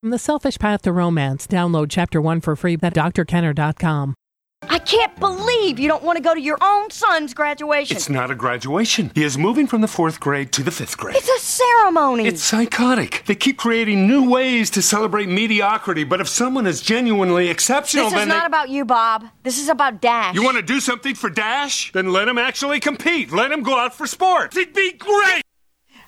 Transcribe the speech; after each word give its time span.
From 0.00 0.10
The 0.10 0.18
Selfish 0.20 0.60
Path 0.60 0.82
to 0.82 0.92
Romance, 0.92 1.48
download 1.48 1.88
chapter 1.90 2.20
one 2.20 2.40
for 2.40 2.54
free 2.54 2.74
at 2.74 2.94
drkenner.com. 2.94 4.14
I 4.62 4.78
can't 4.78 5.18
believe 5.18 5.80
you 5.80 5.88
don't 5.88 6.04
want 6.04 6.16
to 6.16 6.22
go 6.22 6.34
to 6.34 6.40
your 6.40 6.56
own 6.60 6.88
son's 6.92 7.34
graduation. 7.34 7.96
It's 7.96 8.08
not 8.08 8.30
a 8.30 8.36
graduation. 8.36 9.10
He 9.16 9.24
is 9.24 9.36
moving 9.36 9.66
from 9.66 9.80
the 9.80 9.88
fourth 9.88 10.20
grade 10.20 10.52
to 10.52 10.62
the 10.62 10.70
fifth 10.70 10.96
grade. 10.96 11.16
It's 11.16 11.28
a 11.28 11.40
ceremony. 11.40 12.28
It's 12.28 12.44
psychotic. 12.44 13.24
They 13.26 13.34
keep 13.34 13.58
creating 13.58 14.06
new 14.06 14.30
ways 14.30 14.70
to 14.70 14.82
celebrate 14.82 15.28
mediocrity, 15.28 16.04
but 16.04 16.20
if 16.20 16.28
someone 16.28 16.68
is 16.68 16.80
genuinely 16.80 17.48
exceptional, 17.48 18.04
this 18.04 18.12
then 18.12 18.28
is 18.28 18.28
not 18.28 18.42
they... 18.42 18.46
about 18.46 18.68
you, 18.68 18.84
Bob. 18.84 19.24
This 19.42 19.58
is 19.58 19.68
about 19.68 20.00
Dash. 20.00 20.32
You 20.32 20.44
want 20.44 20.58
to 20.58 20.62
do 20.62 20.78
something 20.78 21.16
for 21.16 21.28
Dash? 21.28 21.90
Then 21.90 22.12
let 22.12 22.28
him 22.28 22.38
actually 22.38 22.78
compete. 22.78 23.32
Let 23.32 23.50
him 23.50 23.64
go 23.64 23.76
out 23.76 23.96
for 23.96 24.06
sports. 24.06 24.56
It'd 24.56 24.74
be 24.74 24.92
great. 24.92 25.42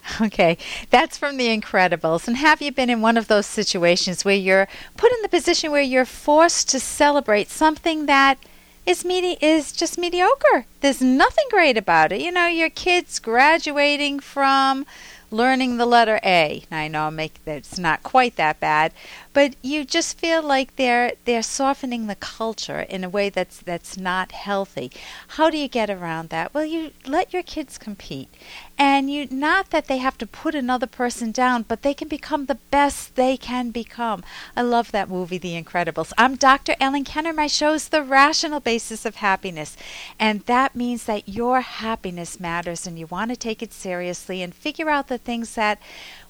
Okay, 0.20 0.58
that's 0.90 1.16
from 1.16 1.36
The 1.36 1.48
Incredibles. 1.48 2.26
And 2.26 2.36
have 2.36 2.60
you 2.60 2.72
been 2.72 2.90
in 2.90 3.00
one 3.00 3.16
of 3.16 3.28
those 3.28 3.46
situations 3.46 4.24
where 4.24 4.34
you're 4.34 4.68
put 4.96 5.12
in 5.12 5.22
the 5.22 5.28
position 5.28 5.70
where 5.70 5.80
you're 5.82 6.04
forced 6.04 6.68
to 6.70 6.80
celebrate 6.80 7.48
something 7.48 8.06
that 8.06 8.38
is 8.86 9.04
medi- 9.04 9.38
is 9.40 9.72
just 9.72 9.98
mediocre? 9.98 10.66
There's 10.80 11.00
nothing 11.00 11.46
great 11.50 11.76
about 11.76 12.12
it. 12.12 12.20
You 12.20 12.32
know, 12.32 12.46
your 12.46 12.70
kid's 12.70 13.18
graduating 13.18 14.20
from 14.20 14.84
learning 15.30 15.76
the 15.76 15.86
letter 15.86 16.20
A. 16.24 16.64
I 16.70 16.88
know 16.88 17.10
make 17.10 17.34
it's 17.46 17.78
not 17.78 18.02
quite 18.02 18.36
that 18.36 18.60
bad, 18.60 18.92
but 19.32 19.54
you 19.62 19.84
just 19.84 20.18
feel 20.18 20.42
like 20.42 20.76
they're 20.76 21.12
they're 21.24 21.42
softening 21.42 22.06
the 22.06 22.16
culture 22.16 22.80
in 22.80 23.04
a 23.04 23.08
way 23.08 23.28
that's 23.28 23.58
that's 23.58 23.96
not 23.96 24.32
healthy. 24.32 24.90
How 25.28 25.50
do 25.50 25.56
you 25.56 25.68
get 25.68 25.88
around 25.90 26.30
that? 26.30 26.52
Well, 26.52 26.64
you 26.64 26.90
let 27.06 27.32
your 27.32 27.42
kids 27.42 27.78
compete. 27.78 28.28
And 28.76 29.10
you 29.10 29.28
not 29.30 29.70
that 29.70 29.86
they 29.86 29.98
have 29.98 30.16
to 30.18 30.26
put 30.26 30.54
another 30.54 30.86
person 30.86 31.32
down, 31.32 31.64
but 31.68 31.82
they 31.82 31.94
can 31.94 32.08
become 32.08 32.46
the 32.46 32.58
best 32.70 33.14
they 33.14 33.36
can 33.36 33.70
become. 33.70 34.24
I 34.56 34.62
love 34.62 34.90
that 34.92 35.10
movie 35.10 35.38
The 35.38 35.62
Incredibles. 35.62 36.12
I'm 36.16 36.36
Dr. 36.36 36.74
Ellen 36.80 37.04
Kenner. 37.04 37.32
My 37.32 37.46
show's 37.46 37.88
The 37.88 38.02
Rational 38.02 38.58
Basis 38.58 39.04
of 39.04 39.16
Happiness. 39.16 39.76
And 40.18 40.40
that 40.46 40.74
means 40.74 41.04
that 41.04 41.28
your 41.28 41.60
happiness 41.60 42.40
matters 42.40 42.86
and 42.86 42.98
you 42.98 43.06
want 43.06 43.30
to 43.30 43.36
take 43.36 43.62
it 43.62 43.72
seriously 43.72 44.42
and 44.42 44.54
figure 44.54 44.88
out 44.88 45.08
the 45.08 45.18
things 45.18 45.54
that 45.54 45.78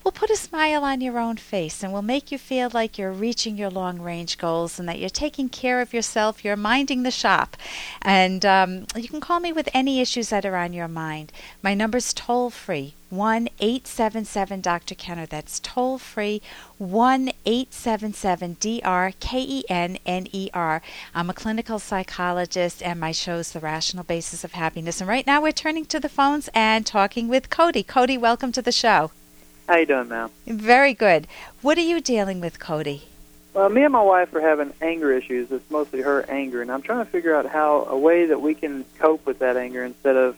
will 0.03 0.13
put 0.13 0.31
a 0.31 0.37
smile 0.37 0.83
on 0.83 1.01
your 1.01 1.19
own 1.19 1.37
face 1.37 1.83
and 1.83 1.93
will 1.93 2.03
make 2.03 2.33
you 2.33 2.39
feel 2.39 2.71
like 2.73 2.90
you're 2.99 3.13
reaching 3.13 3.57
your 3.57 3.71
long 3.71 4.01
range 4.01 4.39
goals 4.39 4.79
and 4.79 4.89
that 4.89 4.99
you're 4.99 5.11
taking 5.11 5.49
care 5.49 5.81
of 5.81 5.93
yourself, 5.93 6.45
you're 6.45 6.57
minding 6.57 7.03
the 7.03 7.11
shop. 7.11 7.57
And 8.03 8.45
um, 8.45 8.87
you 8.97 9.09
can 9.09 9.21
call 9.21 9.41
me 9.41 9.53
with 9.53 9.69
any 9.75 10.01
issues 10.01 10.31
that 10.31 10.47
are 10.47 10.57
on 10.57 10.73
your 10.73 10.89
mind. 10.89 11.33
My 11.63 11.75
number's 11.75 12.13
toll 12.13 12.51
free. 12.51 12.95
1 13.11 13.49
877 13.59 14.61
Dr. 14.61 14.95
Kenner. 14.95 15.27
That's 15.27 15.59
toll 15.61 15.99
free 15.99 16.41
1 16.79 17.33
877 17.45 18.57
D 18.61 18.81
R 18.85 19.13
K 19.19 19.41
E 19.41 19.65
N 19.69 19.99
N 20.07 20.29
E 20.31 20.49
R. 20.55 20.81
I'm 21.13 21.29
a 21.29 21.35
clinical 21.35 21.81
psychologist 21.81 22.83
and 22.83 23.01
my 23.01 23.11
show's 23.11 23.51
The 23.51 23.61
Rational 23.61 24.05
Basis 24.05 24.45
of 24.45 24.53
Happiness. 24.53 25.01
And 25.01 25.09
right 25.09 25.27
now 25.27 25.43
we're 25.43 25.51
turning 25.51 25.87
to 25.87 25.99
the 25.99 26.09
phones 26.09 26.49
and 26.55 26.87
talking 26.87 27.27
with 27.27 27.51
Cody. 27.51 27.83
Cody, 27.83 28.17
welcome 28.17 28.53
to 28.53 28.63
the 28.63 28.73
show. 28.73 29.11
How 29.71 29.77
you 29.77 29.87
doing, 29.87 30.09
ma'am? 30.09 30.33
Very 30.49 30.95
good. 30.95 31.29
What 31.63 31.79
are 31.79 31.83
you 31.83 32.01
dealing 32.01 32.41
with, 32.41 32.59
Cody? 32.59 33.05
Well, 33.55 33.69
me 33.69 33.85
and 33.85 33.93
my 33.93 34.03
wife 34.03 34.35
are 34.35 34.41
having 34.41 34.73
anger 34.83 35.13
issues. 35.13 35.53
It's 35.53 35.71
mostly 35.71 36.01
her 36.01 36.29
anger, 36.29 36.61
and 36.61 36.73
I'm 36.73 36.83
trying 36.83 37.05
to 37.05 37.09
figure 37.09 37.37
out 37.37 37.47
how 37.47 37.85
a 37.85 37.97
way 37.97 38.27
that 38.27 38.41
we 38.41 38.53
can 38.53 38.85
cope 38.99 39.25
with 39.25 39.39
that 39.39 39.57
anger 39.57 39.85
instead 39.85 40.17
of 40.17 40.37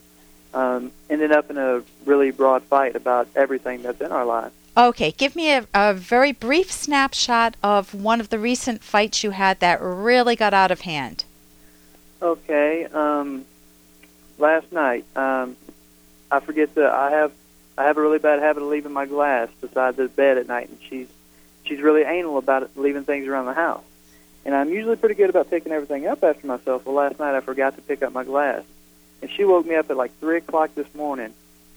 um, 0.53 0.91
ending 1.09 1.31
up 1.31 1.49
in 1.49 1.57
a 1.57 1.81
really 2.05 2.29
broad 2.29 2.61
fight 2.61 2.95
about 2.95 3.27
everything 3.35 3.81
that's 3.81 4.01
in 4.01 4.11
our 4.11 4.23
lives. 4.23 4.53
Okay, 4.77 5.09
give 5.09 5.35
me 5.35 5.51
a, 5.51 5.65
a 5.73 5.95
very 5.95 6.31
brief 6.31 6.71
snapshot 6.71 7.57
of 7.63 7.95
one 7.95 8.21
of 8.21 8.29
the 8.29 8.37
recent 8.37 8.83
fights 8.83 9.23
you 9.23 9.31
had 9.31 9.59
that 9.61 9.81
really 9.81 10.35
got 10.35 10.53
out 10.53 10.69
of 10.69 10.81
hand. 10.81 11.25
Okay, 12.21 12.85
um, 12.85 13.45
last 14.37 14.71
night, 14.71 15.05
um, 15.15 15.55
I 16.29 16.39
forget 16.39 16.75
that 16.75 16.91
I 16.91 17.09
have 17.09 17.31
I 17.77 17.83
have 17.83 17.97
a 17.97 18.01
really 18.01 18.19
bad 18.19 18.39
habit 18.39 18.61
of 18.61 18.69
leaving 18.69 18.91
my 18.91 19.05
glass 19.05 19.49
beside 19.61 19.95
the 19.95 20.07
bed 20.07 20.37
at 20.37 20.47
night, 20.47 20.69
and 20.69 20.77
she's 20.89 21.07
she's 21.63 21.81
really 21.81 22.03
anal 22.03 22.37
about 22.37 22.63
it, 22.63 22.71
leaving 22.75 23.03
things 23.03 23.27
around 23.27 23.45
the 23.45 23.53
house. 23.53 23.83
And 24.45 24.53
I'm 24.53 24.69
usually 24.69 24.97
pretty 24.97 25.15
good 25.15 25.29
about 25.29 25.49
picking 25.49 25.71
everything 25.71 26.05
up 26.05 26.23
after 26.23 26.45
myself. 26.45 26.85
Well, 26.85 26.95
last 26.95 27.19
night 27.19 27.35
I 27.35 27.39
forgot 27.39 27.75
to 27.75 27.81
pick 27.81 28.03
up 28.03 28.13
my 28.13 28.23
glass, 28.23 28.63
and 29.21 29.31
she 29.31 29.45
woke 29.45 29.65
me 29.65 29.75
up 29.75 29.89
at 29.89 29.97
like 29.97 30.17
three 30.19 30.37
o'clock 30.37 30.75
this 30.75 30.93
morning, 30.93 31.33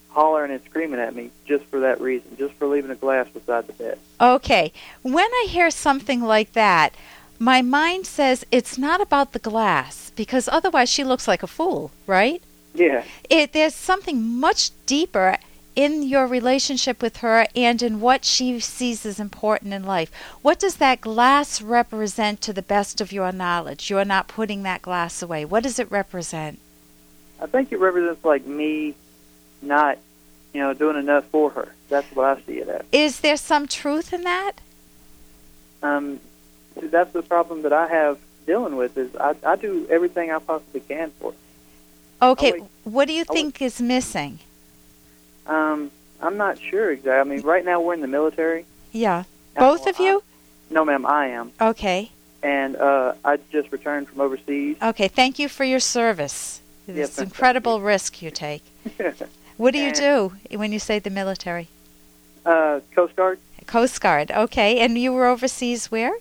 hollering 0.08 0.50
and 0.50 0.62
screaming 0.64 1.00
at 1.00 1.14
me 1.14 1.30
just 1.46 1.64
for 1.66 1.80
that 1.80 2.00
reason, 2.00 2.36
just 2.36 2.54
for 2.54 2.66
leaving 2.66 2.90
a 2.90 2.96
glass 2.96 3.28
beside 3.28 3.66
the 3.66 3.72
bed. 3.72 3.98
Okay, 4.20 4.72
when 5.02 5.24
I 5.26 5.46
hear 5.48 5.70
something 5.70 6.22
like 6.22 6.52
that, 6.52 6.94
my 7.38 7.62
mind 7.62 8.06
says 8.06 8.44
it's 8.50 8.78
not 8.78 9.00
about 9.00 9.32
the 9.32 9.38
glass 9.38 10.10
because 10.16 10.48
otherwise 10.48 10.88
she 10.88 11.04
looks 11.04 11.28
like 11.28 11.42
a 11.42 11.46
fool, 11.46 11.90
right? 12.06 12.42
Yeah. 12.74 13.04
It, 13.30 13.52
there's 13.52 13.74
something 13.74 14.22
much 14.22 14.70
deeper 14.86 15.36
in 15.76 16.02
your 16.02 16.26
relationship 16.26 17.02
with 17.02 17.18
her 17.18 17.46
and 17.54 17.82
in 17.82 18.00
what 18.00 18.24
she 18.24 18.58
sees 18.58 19.04
as 19.04 19.20
important 19.20 19.74
in 19.74 19.84
life. 19.84 20.10
What 20.40 20.58
does 20.58 20.76
that 20.76 21.02
glass 21.02 21.60
represent 21.60 22.40
to 22.40 22.52
the 22.54 22.62
best 22.62 23.00
of 23.02 23.12
your 23.12 23.30
knowledge? 23.30 23.90
You're 23.90 24.06
not 24.06 24.26
putting 24.26 24.62
that 24.62 24.80
glass 24.82 25.22
away. 25.22 25.44
What 25.44 25.62
does 25.62 25.78
it 25.78 25.90
represent? 25.90 26.58
I 27.40 27.46
think 27.46 27.70
it 27.70 27.78
represents 27.78 28.24
like 28.24 28.46
me 28.46 28.94
not, 29.60 29.98
you 30.54 30.60
know, 30.60 30.72
doing 30.72 30.96
enough 30.96 31.26
for 31.26 31.50
her. 31.50 31.74
That's 31.90 32.10
what 32.16 32.24
I 32.24 32.40
see 32.42 32.58
it 32.58 32.68
as. 32.68 32.82
Is 32.90 33.20
there 33.20 33.36
some 33.36 33.68
truth 33.68 34.14
in 34.14 34.22
that? 34.22 34.52
Um, 35.82 36.18
see, 36.80 36.86
that's 36.86 37.12
the 37.12 37.22
problem 37.22 37.62
that 37.62 37.74
I 37.74 37.86
have 37.86 38.18
dealing 38.46 38.76
with 38.76 38.96
is 38.96 39.14
I, 39.16 39.34
I 39.44 39.56
do 39.56 39.86
everything 39.90 40.30
I 40.30 40.38
possibly 40.38 40.80
can 40.80 41.10
for 41.20 41.32
her. 41.32 41.38
Okay, 42.30 42.52
wait. 42.52 42.62
what 42.84 43.08
do 43.08 43.12
you 43.12 43.24
think 43.24 43.60
is 43.60 43.78
missing? 43.78 44.38
Um, 45.46 45.90
I'm 46.20 46.36
not 46.36 46.58
sure 46.58 46.90
exactly. 46.90 47.12
I 47.12 47.24
mean, 47.24 47.42
right 47.46 47.64
now 47.64 47.80
we're 47.80 47.94
in 47.94 48.00
the 48.00 48.06
military. 48.06 48.64
Yeah. 48.92 49.24
Both 49.58 49.80
well, 49.80 49.88
of 49.90 50.00
you? 50.00 50.22
No, 50.70 50.84
ma'am, 50.84 51.06
I 51.06 51.28
am. 51.28 51.52
Okay. 51.60 52.10
And 52.42 52.76
uh, 52.76 53.14
I 53.24 53.38
just 53.50 53.72
returned 53.72 54.08
from 54.08 54.20
overseas. 54.20 54.76
Okay, 54.82 55.08
thank 55.08 55.38
you 55.38 55.48
for 55.48 55.64
your 55.64 55.80
service. 55.80 56.60
It's 56.86 57.18
ma'am. 57.18 57.26
incredible 57.26 57.80
risk 57.80 58.22
you 58.22 58.30
take. 58.30 58.62
What 59.56 59.72
do 59.72 59.78
you 59.78 59.90
do 59.90 60.34
when 60.50 60.70
you 60.70 60.78
say 60.78 60.98
the 60.98 61.08
military? 61.08 61.68
uh, 62.46 62.80
Coast 62.94 63.16
Guard. 63.16 63.38
Coast 63.66 64.00
Guard. 64.00 64.30
Okay, 64.30 64.78
and 64.78 64.96
you 64.96 65.12
were 65.12 65.26
overseas 65.26 65.90
where? 65.90 66.12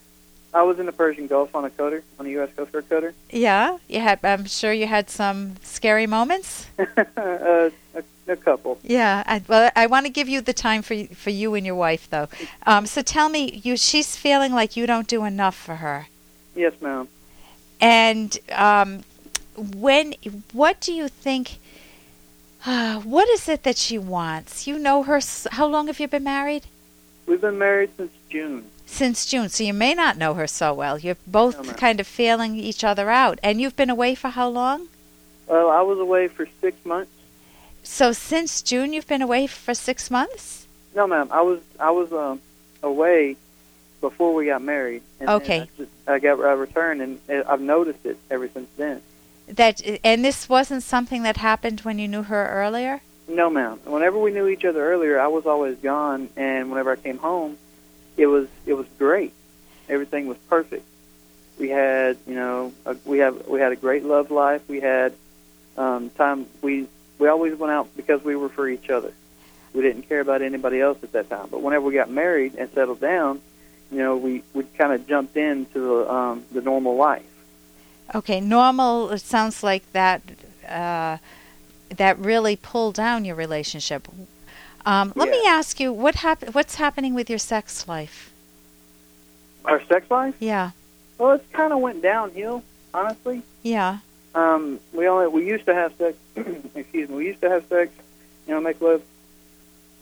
I 0.53 0.63
was 0.63 0.79
in 0.79 0.85
the 0.85 0.91
Persian 0.91 1.27
Gulf 1.27 1.53
on 1.53 1.65
a 1.65 1.69
cutter, 1.69 2.03
on 2.17 2.25
a 2.25 2.29
U.S. 2.29 2.49
Coast 2.55 2.71
Guard 2.71 2.89
cutter. 2.89 3.13
Yeah, 3.29 3.77
you 3.87 3.99
had. 3.99 4.19
I'm 4.23 4.45
sure 4.45 4.71
you 4.71 4.87
had 4.87 5.09
some 5.09 5.55
scary 5.61 6.07
moments. 6.07 6.67
uh, 6.79 7.69
a, 7.93 8.03
a 8.27 8.35
couple. 8.35 8.79
Yeah. 8.83 9.23
I, 9.25 9.41
well, 9.47 9.69
I 9.75 9.85
want 9.87 10.05
to 10.05 10.11
give 10.11 10.27
you 10.29 10.41
the 10.41 10.53
time 10.53 10.81
for 10.81 10.95
for 11.15 11.29
you 11.29 11.53
and 11.55 11.65
your 11.65 11.75
wife, 11.75 12.09
though. 12.09 12.27
Um, 12.65 12.85
so 12.85 13.01
tell 13.01 13.29
me, 13.29 13.61
you 13.63 13.77
she's 13.77 14.15
feeling 14.15 14.51
like 14.53 14.75
you 14.77 14.85
don't 14.87 15.07
do 15.07 15.23
enough 15.25 15.55
for 15.55 15.75
her, 15.77 16.07
Yes, 16.55 16.73
ma'am. 16.81 17.07
and 17.81 18.37
um, 18.51 19.03
when 19.55 20.13
what 20.53 20.79
do 20.81 20.91
you 20.93 21.07
think? 21.07 21.59
Uh, 22.67 22.99
what 23.01 23.29
is 23.29 23.47
it 23.47 23.61
that 23.63 23.77
she 23.77 23.97
wants? 23.99 24.65
You 24.65 24.79
know 24.79 25.03
her. 25.03 25.19
How 25.51 25.67
long 25.67 25.87
have 25.87 25.99
you 25.99 26.07
been 26.07 26.23
married? 26.23 26.63
We've 27.27 27.41
been 27.41 27.57
married 27.59 27.91
since 27.97 28.11
June. 28.29 28.65
Since 28.87 29.25
June, 29.25 29.49
so 29.49 29.63
you 29.63 29.73
may 29.73 29.93
not 29.95 30.17
know 30.17 30.33
her 30.35 30.45
so 30.47 30.73
well. 30.73 30.97
You're 30.99 31.17
both 31.25 31.57
No, 31.65 31.73
kind 31.73 31.99
of 31.99 32.05
feeling 32.07 32.55
each 32.55 32.83
other 32.83 33.09
out, 33.09 33.39
and 33.43 33.59
you've 33.59 33.75
been 33.75 33.89
away 33.89 34.13
for 34.15 34.29
how 34.29 34.47
long? 34.49 34.87
Well, 35.47 35.69
I 35.71 35.81
was 35.81 35.99
away 35.99 36.27
for 36.27 36.47
six 36.61 36.83
months. 36.85 37.11
So 37.85 38.11
since 38.11 38.61
June, 38.61 38.93
you've 38.93 39.07
been 39.07 39.21
away 39.21 39.47
for 39.47 39.73
six 39.73 40.09
months. 40.09 40.67
No, 40.95 41.05
ma'am. 41.07 41.29
I 41.31 41.41
was 41.41 41.59
I 41.79 41.91
was 41.91 42.11
um, 42.11 42.41
away 42.81 43.37
before 44.01 44.33
we 44.33 44.47
got 44.47 44.61
married. 44.61 45.03
And 45.19 45.29
Okay. 45.29 45.61
I, 45.61 45.69
just, 45.77 45.91
I 46.07 46.19
got 46.19 46.39
I 46.41 46.53
returned, 46.53 47.01
and 47.01 47.19
I've 47.47 47.61
noticed 47.61 48.05
it 48.05 48.17
ever 48.29 48.49
since 48.49 48.69
then. 48.75 49.01
That 49.47 49.81
and 50.03 50.25
this 50.25 50.49
wasn't 50.49 50.83
something 50.83 51.23
that 51.23 51.37
happened 51.37 51.81
when 51.81 51.99
you 51.99 52.07
knew 52.07 52.23
her 52.23 52.49
earlier. 52.49 53.01
No, 53.27 53.49
ma'am. 53.49 53.79
Whenever 53.85 54.19
we 54.19 54.31
knew 54.31 54.47
each 54.47 54.65
other 54.65 54.83
earlier, 54.83 55.19
I 55.19 55.27
was 55.27 55.45
always 55.45 55.77
gone, 55.77 56.29
and 56.35 56.69
whenever 56.69 56.91
I 56.91 56.95
came 56.95 57.19
home, 57.19 57.57
it 58.17 58.25
was 58.25 58.47
it 58.65 58.73
was 58.73 58.87
great. 58.97 59.31
Everything 59.87 60.27
was 60.27 60.37
perfect. 60.49 60.85
We 61.59 61.69
had, 61.69 62.17
you 62.27 62.33
know, 62.33 62.73
a, 62.85 62.97
we 63.05 63.19
have 63.19 63.47
we 63.47 63.59
had 63.59 63.71
a 63.71 63.75
great 63.75 64.03
love 64.03 64.31
life. 64.31 64.61
We 64.67 64.79
had 64.79 65.13
um, 65.77 66.09
time. 66.11 66.47
We 66.63 66.87
we 67.19 67.27
always 67.27 67.55
went 67.55 67.71
out 67.71 67.95
because 67.95 68.23
we 68.23 68.35
were 68.35 68.49
for 68.49 68.67
each 68.67 68.89
other. 68.89 69.13
We 69.73 69.81
didn't 69.81 70.03
care 70.03 70.21
about 70.21 70.41
anybody 70.41 70.79
else 70.79 70.97
at 71.03 71.11
that 71.11 71.29
time. 71.29 71.47
But 71.51 71.61
whenever 71.61 71.85
we 71.85 71.93
got 71.93 72.09
married 72.09 72.55
and 72.55 72.69
settled 72.71 73.01
down, 73.01 73.41
you 73.91 73.97
know, 73.97 74.15
we 74.17 74.43
we 74.53 74.63
kind 74.77 74.93
of 74.93 75.07
jumped 75.07 75.35
into 75.37 75.79
the 75.79 76.11
um, 76.11 76.45
the 76.51 76.61
normal 76.61 76.95
life. 76.95 77.25
Okay, 78.13 78.39
normal. 78.39 79.11
It 79.11 79.21
sounds 79.21 79.63
like 79.63 79.91
that. 79.93 80.21
Uh, 80.67 81.17
that 81.95 82.17
really 82.17 82.55
pulled 82.55 82.95
down 82.95 83.25
your 83.25 83.35
relationship. 83.35 84.07
Um, 84.85 85.13
let 85.15 85.29
me 85.29 85.41
ask 85.47 85.79
you 85.79 85.93
what 85.93 86.15
hap- 86.15 86.53
What's 86.53 86.75
happening 86.75 87.13
with 87.13 87.29
your 87.29 87.39
sex 87.39 87.87
life? 87.87 88.31
Our 89.63 89.83
sex 89.85 90.09
life? 90.11 90.35
Yeah. 90.39 90.71
Well, 91.17 91.33
it's 91.33 91.51
kind 91.51 91.73
of 91.73 91.79
went 91.79 92.01
downhill, 92.01 92.63
honestly. 92.93 93.41
Yeah. 93.63 93.99
Um, 94.35 94.81
we 94.91 95.07
only 95.07 95.27
we 95.27 95.47
used 95.47 95.65
to 95.65 95.73
have 95.73 95.93
sex. 95.97 96.17
excuse 96.75 97.09
me. 97.09 97.15
We 97.15 97.25
used 97.27 97.41
to 97.41 97.49
have 97.49 97.65
sex. 97.67 97.91
You 98.47 98.53
know, 98.53 98.61
make 98.61 98.79
love 98.81 99.01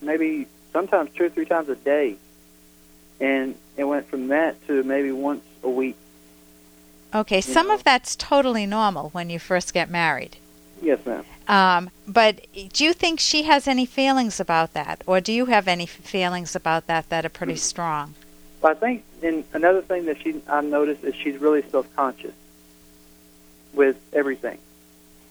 maybe 0.01 0.47
sometimes 0.73 1.11
two 1.15 1.25
or 1.25 1.29
three 1.29 1.45
times 1.45 1.69
a 1.69 1.75
day, 1.75 2.17
and 3.21 3.55
it 3.77 3.83
went 3.83 4.09
from 4.09 4.29
that 4.29 4.65
to 4.67 4.83
maybe 4.83 5.11
once 5.11 5.43
a 5.61 5.69
week. 5.69 5.95
Okay, 7.13 7.41
some 7.41 7.69
of 7.69 7.83
that's 7.83 8.15
totally 8.15 8.65
normal 8.65 9.09
when 9.09 9.29
you 9.29 9.37
first 9.37 9.71
get 9.71 9.89
married. 9.89 10.37
Yes, 10.81 11.05
ma'am. 11.05 11.23
Um, 11.47 11.91
but 12.07 12.47
do 12.73 12.83
you 12.83 12.93
think 12.93 13.19
she 13.19 13.43
has 13.43 13.67
any 13.67 13.85
feelings 13.85 14.39
about 14.39 14.73
that, 14.73 15.03
or 15.05 15.21
do 15.21 15.31
you 15.31 15.45
have 15.45 15.67
any 15.67 15.85
feelings 15.85 16.55
about 16.55 16.87
that 16.87 17.09
that 17.09 17.23
are 17.23 17.29
pretty 17.29 17.55
strong? 17.71 18.15
But 18.61 18.77
I 18.77 18.79
think, 18.79 19.03
and 19.21 19.43
another 19.53 19.83
thing 19.83 20.05
that 20.05 20.19
she 20.21 20.41
I've 20.47 20.65
noticed 20.65 21.03
is 21.03 21.13
she's 21.13 21.37
really 21.37 21.61
self-conscious 21.69 22.33
with 23.73 23.97
everything. 24.13 24.57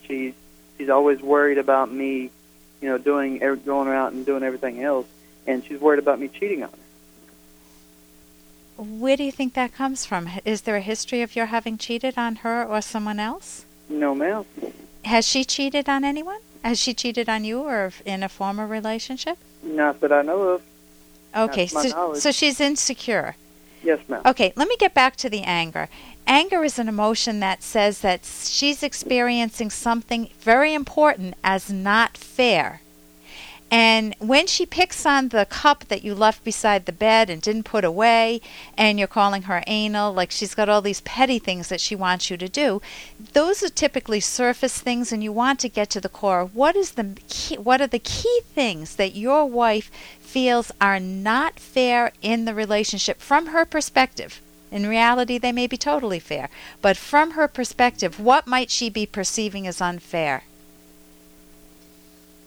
She's 0.06 0.34
she's 0.78 0.88
always 0.88 1.20
worried 1.20 1.58
about 1.58 1.92
me, 1.92 2.30
you 2.80 2.88
know, 2.88 2.98
doing 2.98 3.42
er, 3.42 3.56
going 3.56 3.88
out 3.88 4.12
and 4.12 4.26
doing 4.26 4.42
everything 4.42 4.82
else, 4.82 5.06
and 5.46 5.64
she's 5.64 5.80
worried 5.80 5.98
about 5.98 6.18
me 6.20 6.28
cheating 6.28 6.62
on 6.62 6.70
her. 6.70 6.76
Where 8.82 9.16
do 9.16 9.22
you 9.22 9.32
think 9.32 9.54
that 9.54 9.72
comes 9.72 10.04
from? 10.04 10.28
Is 10.44 10.62
there 10.62 10.76
a 10.76 10.80
history 10.80 11.22
of 11.22 11.36
your 11.36 11.46
having 11.46 11.78
cheated 11.78 12.18
on 12.18 12.36
her 12.36 12.64
or 12.64 12.80
someone 12.80 13.20
else? 13.20 13.64
No, 13.88 14.14
ma'am. 14.14 14.44
Has 15.04 15.26
she 15.26 15.44
cheated 15.44 15.88
on 15.88 16.04
anyone? 16.04 16.40
Has 16.64 16.78
she 16.78 16.94
cheated 16.94 17.28
on 17.28 17.44
you 17.44 17.60
or 17.60 17.92
in 18.04 18.22
a 18.22 18.28
former 18.28 18.66
relationship? 18.66 19.38
Not 19.62 20.00
that 20.00 20.12
I 20.12 20.22
know 20.22 20.40
of. 20.42 20.62
Okay, 21.34 21.66
so, 21.66 21.82
knowledge. 21.82 22.20
so 22.20 22.30
she's 22.30 22.60
insecure. 22.60 23.36
Yes, 23.82 24.00
ma'am. 24.08 24.22
Okay, 24.24 24.52
let 24.56 24.68
me 24.68 24.76
get 24.78 24.94
back 24.94 25.16
to 25.16 25.30
the 25.30 25.42
anger. 25.42 25.88
Anger 26.26 26.62
is 26.62 26.78
an 26.78 26.88
emotion 26.88 27.40
that 27.40 27.62
says 27.62 28.00
that 28.00 28.24
she's 28.24 28.82
experiencing 28.82 29.70
something 29.70 30.30
very 30.40 30.72
important 30.72 31.34
as 31.42 31.70
not 31.70 32.16
fair. 32.16 32.80
And 33.72 34.14
when 34.18 34.46
she 34.46 34.66
picks 34.66 35.06
on 35.06 35.28
the 35.28 35.46
cup 35.46 35.86
that 35.88 36.04
you 36.04 36.14
left 36.14 36.44
beside 36.44 36.84
the 36.84 36.92
bed 36.92 37.30
and 37.30 37.40
didn't 37.40 37.62
put 37.62 37.86
away, 37.86 38.42
and 38.76 38.98
you're 38.98 39.08
calling 39.08 39.44
her 39.44 39.64
anal, 39.66 40.12
like 40.12 40.30
she's 40.30 40.54
got 40.54 40.68
all 40.68 40.82
these 40.82 41.00
petty 41.00 41.38
things 41.38 41.70
that 41.70 41.80
she 41.80 41.96
wants 41.96 42.30
you 42.30 42.36
to 42.36 42.50
do, 42.50 42.82
those 43.32 43.62
are 43.62 43.70
typically 43.70 44.20
surface 44.20 44.78
things, 44.78 45.10
and 45.10 45.24
you 45.24 45.32
want 45.32 45.58
to 45.60 45.70
get 45.70 45.88
to 45.88 46.02
the 46.02 46.10
core. 46.10 46.44
What 46.44 46.76
is 46.76 46.92
the 46.92 47.16
key, 47.28 47.56
what 47.56 47.80
are 47.80 47.86
the 47.86 47.98
key 47.98 48.42
things 48.54 48.96
that 48.96 49.16
your 49.16 49.46
wife 49.46 49.90
feels 50.32 50.72
are 50.80 50.98
not 50.98 51.60
fair 51.60 52.10
in 52.22 52.46
the 52.46 52.54
relationship 52.54 53.20
from 53.20 53.48
her 53.48 53.66
perspective? 53.66 54.40
In 54.70 54.88
reality, 54.88 55.36
they 55.36 55.52
may 55.52 55.66
be 55.66 55.76
totally 55.76 56.18
fair, 56.18 56.48
but 56.80 56.96
from 56.96 57.32
her 57.32 57.46
perspective, 57.46 58.18
what 58.18 58.46
might 58.46 58.70
she 58.70 58.88
be 58.88 59.04
perceiving 59.04 59.66
as 59.66 59.82
unfair? 59.82 60.44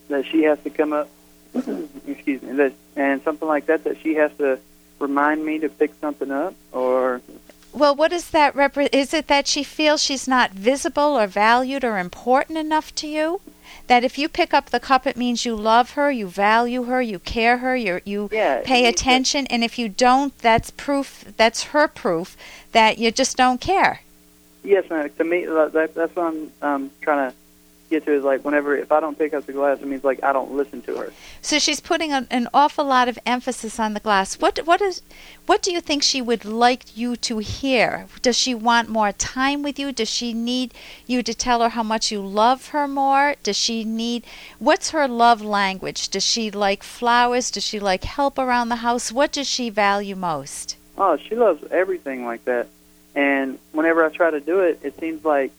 That 0.10 0.26
she 0.26 0.44
has 0.44 0.58
to 0.64 0.72
come 0.72 0.94
up. 0.94 1.10
excuse 2.08 2.42
me. 2.42 2.54
That 2.54 2.74
and 2.96 3.22
something 3.22 3.48
like 3.48 3.68
that. 3.68 3.84
That 3.84 4.02
she 4.02 4.16
has 4.16 4.32
to 4.40 4.60
remind 5.00 5.46
me 5.46 5.60
to 5.60 5.70
pick 5.70 5.92
something 6.02 6.32
up, 6.32 6.56
or 6.72 7.22
Well, 7.72 7.96
what 7.96 8.12
is 8.12 8.32
that? 8.32 8.56
Repre- 8.56 8.90
is 8.92 9.14
it 9.14 9.28
that 9.28 9.46
she 9.46 9.64
feels 9.64 10.02
she's 10.02 10.28
not 10.28 10.52
visible 10.52 11.20
or 11.20 11.28
valued 11.28 11.84
or 11.84 12.00
important 12.00 12.58
enough 12.58 12.96
to 12.96 13.08
you? 13.08 13.42
That 13.88 14.04
if 14.04 14.18
you 14.18 14.28
pick 14.30 14.54
up 14.54 14.70
the 14.70 14.80
cup, 14.80 15.06
it 15.08 15.18
means 15.18 15.46
you 15.46 15.56
love 15.56 15.92
her, 15.92 16.12
you 16.12 16.28
value 16.28 16.84
her, 16.84 17.02
you 17.02 17.20
care 17.20 17.58
her, 17.58 17.76
you 17.76 18.02
you 18.06 18.30
Yeah, 18.32 18.62
pay 18.64 18.86
attention, 18.88 19.48
and 19.48 19.64
if 19.64 19.78
you 19.80 19.90
don't, 19.90 20.38
that's 20.40 20.72
proof. 20.72 21.26
That's 21.38 21.64
her 21.66 21.88
proof 21.88 22.36
that 22.72 22.98
you 22.98 23.12
just 23.12 23.38
don't 23.38 23.62
care. 23.62 24.02
yes, 24.64 24.90
ma'am. 24.90 25.10
To 25.18 25.24
me, 25.24 25.46
that- 25.46 25.94
that's 25.94 26.16
what 26.16 26.26
I'm 26.26 26.52
um, 26.62 26.92
trying 27.02 27.30
to 27.32 27.36
get 27.96 28.06
to. 28.06 28.14
Is 28.14 28.24
like 28.24 28.44
whenever 28.44 28.76
if 28.76 28.92
I 28.92 29.00
don't 29.00 29.18
pick 29.18 29.34
up 29.34 29.46
the 29.46 29.54
glass, 29.54 29.80
it 29.80 29.88
means 29.88 30.04
like 30.04 30.24
I 30.24 30.34
don't 30.34 30.52
listen 30.52 30.82
to 30.84 30.98
her. 30.98 31.14
So 31.42 31.60
she's 31.60 31.80
putting 31.80 32.12
an, 32.12 32.28
an 32.30 32.48
awful 32.54 32.86
lot 32.86 33.08
of 33.08 33.18
emphasis 33.26 33.80
on 33.80 33.94
the 33.94 34.00
glass. 34.00 34.36
What 34.40 34.60
what 34.66 34.82
is 34.82 35.02
what 35.46 35.62
do 35.62 35.72
you 35.72 35.82
think 35.82 36.04
she 36.04 36.22
would 36.22 36.46
like 36.46 36.98
you 36.98 37.16
to 37.18 37.40
hear? 37.40 38.08
Does 38.22 38.38
she 38.38 38.54
want 38.54 38.90
more 38.90 39.12
time 39.12 39.64
with 39.64 39.80
you? 39.80 39.92
Does 39.92 40.10
she 40.10 40.34
need 40.34 40.74
you 41.08 41.24
to 41.24 41.34
tell 41.34 41.62
her 41.62 41.70
how 41.70 41.84
much 41.84 42.12
you 42.12 42.22
love 42.26 42.70
her 42.70 42.88
more? 42.88 43.36
Does 43.44 43.58
she 43.58 43.84
need 43.84 44.26
what's 44.60 44.90
her 44.92 45.08
love 45.08 45.42
language? 45.42 46.10
Does 46.10 46.26
she 46.26 46.52
like 46.52 46.84
flowers? 46.84 47.52
Does 47.52 47.64
she 47.64 47.80
like 47.80 48.04
help 48.04 48.38
around 48.38 48.70
the 48.70 48.78
house? 48.88 49.12
What 49.12 49.32
does 49.32 49.48
she 49.48 49.70
value 49.70 50.16
most? 50.16 50.78
Oh, 50.98 51.18
she 51.18 51.36
loves 51.36 51.64
everything 51.72 52.26
like 52.26 52.46
that. 52.46 52.68
And 53.16 53.60
whenever 53.72 54.04
I 54.04 54.10
try 54.10 54.30
to 54.30 54.42
do 54.42 54.60
it, 54.60 54.80
it 54.84 55.00
seems 55.00 55.24
like 55.24 55.52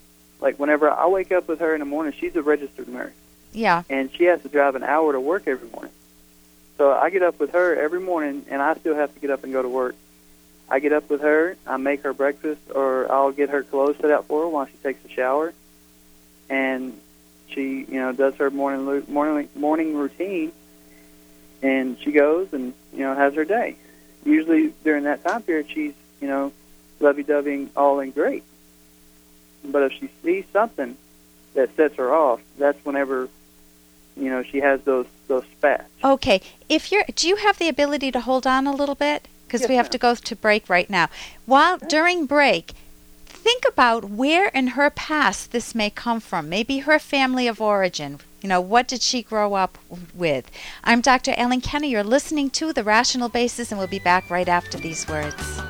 like 0.46 0.60
whenever 0.60 0.88
I 0.88 1.08
wake 1.08 1.32
up 1.32 1.48
with 1.48 1.58
her 1.58 1.74
in 1.74 1.80
the 1.80 1.84
morning, 1.86 2.12
she's 2.16 2.36
a 2.36 2.40
registered 2.42 2.86
nurse, 2.86 3.12
Yeah. 3.52 3.82
and 3.90 4.08
she 4.14 4.24
has 4.26 4.40
to 4.42 4.48
drive 4.48 4.76
an 4.76 4.84
hour 4.84 5.12
to 5.12 5.18
work 5.18 5.48
every 5.48 5.68
morning. 5.70 5.90
So 6.78 6.92
I 6.92 7.10
get 7.10 7.22
up 7.24 7.40
with 7.40 7.50
her 7.50 7.74
every 7.74 7.98
morning, 7.98 8.46
and 8.48 8.62
I 8.62 8.74
still 8.74 8.94
have 8.94 9.12
to 9.12 9.18
get 9.18 9.30
up 9.30 9.42
and 9.42 9.52
go 9.52 9.60
to 9.60 9.68
work. 9.68 9.96
I 10.70 10.78
get 10.78 10.92
up 10.92 11.10
with 11.10 11.22
her, 11.22 11.56
I 11.66 11.78
make 11.78 12.02
her 12.02 12.12
breakfast, 12.12 12.60
or 12.72 13.10
I'll 13.10 13.32
get 13.32 13.48
her 13.50 13.64
clothes 13.64 13.96
set 14.00 14.12
out 14.12 14.26
for 14.26 14.42
her 14.42 14.48
while 14.48 14.66
she 14.66 14.76
takes 14.84 15.04
a 15.04 15.08
shower, 15.08 15.52
and 16.48 16.96
she, 17.48 17.84
you 17.88 17.98
know, 17.98 18.12
does 18.12 18.36
her 18.36 18.48
morning 18.52 19.02
morning 19.08 19.48
morning 19.56 19.96
routine, 19.96 20.52
and 21.60 21.98
she 22.00 22.12
goes 22.12 22.52
and 22.52 22.72
you 22.92 23.00
know 23.00 23.16
has 23.16 23.34
her 23.34 23.44
day. 23.44 23.74
Usually 24.24 24.72
during 24.84 25.04
that 25.04 25.24
time 25.24 25.42
period, 25.42 25.66
she's 25.70 25.94
you 26.20 26.28
know 26.28 26.52
lovey-doveying 27.00 27.70
all 27.76 27.98
in 27.98 28.12
great. 28.12 28.44
But 29.76 29.92
if 29.92 29.92
she 29.92 30.08
sees 30.24 30.46
something 30.54 30.96
that 31.52 31.76
sets 31.76 31.96
her 31.96 32.10
off, 32.10 32.40
that's 32.56 32.82
whenever 32.86 33.28
you 34.16 34.30
know 34.30 34.42
she 34.42 34.60
has 34.60 34.80
those 34.84 35.04
those 35.28 35.44
spats. 35.58 35.90
Okay. 36.02 36.40
If 36.66 36.90
you're, 36.90 37.04
do 37.14 37.28
you 37.28 37.36
have 37.36 37.58
the 37.58 37.68
ability 37.68 38.10
to 38.12 38.20
hold 38.20 38.46
on 38.46 38.66
a 38.66 38.72
little 38.74 38.94
bit? 38.94 39.28
Because 39.46 39.60
Yes, 39.60 39.68
we 39.68 39.74
have 39.74 39.84
ma'am. 39.88 39.90
to 39.90 39.98
go 39.98 40.14
to 40.14 40.34
break 40.34 40.70
right 40.70 40.88
now. 40.88 41.10
While 41.44 41.76
during 41.76 42.24
break, 42.24 42.72
think 43.26 43.64
about 43.68 44.06
where 44.06 44.48
in 44.48 44.68
her 44.68 44.88
past 44.88 45.52
this 45.52 45.74
may 45.74 45.90
come 45.90 46.20
from. 46.20 46.48
Maybe 46.48 46.78
her 46.78 46.98
family 46.98 47.46
of 47.46 47.60
origin. 47.60 48.20
You 48.40 48.48
know, 48.48 48.62
what 48.62 48.88
did 48.88 49.02
she 49.02 49.22
grow 49.22 49.52
up 49.52 49.76
with? 50.14 50.50
I'm 50.84 51.02
Dr. 51.02 51.34
Ellen 51.36 51.60
Kenner. 51.60 51.84
You're 51.84 52.02
listening 52.02 52.48
to 52.52 52.72
The 52.72 52.82
Rational 52.82 53.28
Basis, 53.28 53.70
and 53.70 53.78
we'll 53.78 53.88
be 53.88 53.98
back 53.98 54.30
right 54.30 54.48
after 54.48 54.78
these 54.78 55.06
words. 55.06 55.60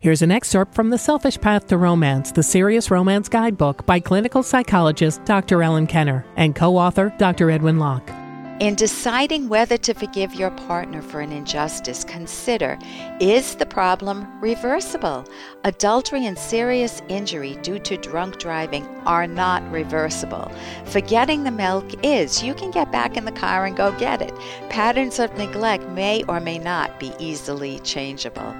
Here's 0.00 0.22
an 0.22 0.30
excerpt 0.30 0.76
from 0.76 0.90
The 0.90 0.96
Selfish 0.96 1.40
Path 1.40 1.66
to 1.66 1.76
Romance, 1.76 2.30
the 2.30 2.44
Serious 2.44 2.88
Romance 2.88 3.28
Guidebook 3.28 3.84
by 3.84 3.98
clinical 3.98 4.44
psychologist 4.44 5.24
Dr. 5.24 5.60
Ellen 5.60 5.88
Kenner 5.88 6.24
and 6.36 6.54
co 6.54 6.76
author 6.76 7.12
Dr. 7.18 7.50
Edwin 7.50 7.80
Locke. 7.80 8.08
In 8.60 8.76
deciding 8.76 9.48
whether 9.48 9.76
to 9.78 9.94
forgive 9.94 10.34
your 10.34 10.50
partner 10.50 11.02
for 11.02 11.18
an 11.20 11.32
injustice, 11.32 12.04
consider 12.04 12.78
is 13.20 13.56
the 13.56 13.66
problem 13.66 14.40
reversible? 14.40 15.24
Adultery 15.64 16.26
and 16.26 16.38
serious 16.38 17.02
injury 17.08 17.56
due 17.62 17.80
to 17.80 17.96
drunk 17.96 18.38
driving 18.38 18.86
are 19.04 19.26
not 19.26 19.68
reversible. 19.72 20.50
Forgetting 20.84 21.42
the 21.42 21.50
milk 21.50 21.86
is. 22.04 22.40
You 22.40 22.54
can 22.54 22.70
get 22.70 22.92
back 22.92 23.16
in 23.16 23.24
the 23.24 23.32
car 23.32 23.66
and 23.66 23.76
go 23.76 23.90
get 23.98 24.22
it. 24.22 24.32
Patterns 24.70 25.18
of 25.18 25.36
neglect 25.36 25.88
may 25.88 26.22
or 26.28 26.38
may 26.38 26.58
not 26.58 27.00
be 27.00 27.12
easily 27.18 27.80
changeable. 27.80 28.54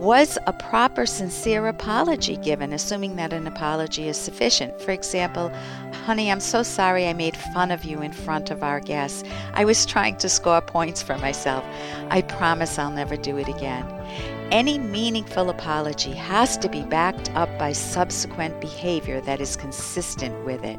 Was 0.00 0.38
a 0.46 0.54
proper, 0.54 1.04
sincere 1.04 1.68
apology 1.68 2.38
given, 2.38 2.72
assuming 2.72 3.16
that 3.16 3.34
an 3.34 3.46
apology 3.46 4.08
is 4.08 4.16
sufficient? 4.16 4.80
For 4.80 4.92
example, 4.92 5.52
honey, 6.06 6.30
I'm 6.30 6.40
so 6.40 6.62
sorry 6.62 7.06
I 7.06 7.12
made 7.12 7.36
fun 7.36 7.70
of 7.70 7.84
you 7.84 8.00
in 8.00 8.10
front 8.10 8.50
of 8.50 8.62
our 8.62 8.80
guests. 8.80 9.28
I 9.52 9.66
was 9.66 9.84
trying 9.84 10.16
to 10.16 10.30
score 10.30 10.62
points 10.62 11.02
for 11.02 11.18
myself. 11.18 11.66
I 12.08 12.22
promise 12.22 12.78
I'll 12.78 12.90
never 12.90 13.14
do 13.14 13.36
it 13.36 13.48
again. 13.48 13.86
Any 14.50 14.78
meaningful 14.78 15.50
apology 15.50 16.12
has 16.12 16.56
to 16.56 16.70
be 16.70 16.80
backed 16.80 17.30
up 17.34 17.50
by 17.58 17.72
subsequent 17.72 18.58
behavior 18.58 19.20
that 19.20 19.38
is 19.38 19.54
consistent 19.54 20.46
with 20.46 20.64
it. 20.64 20.78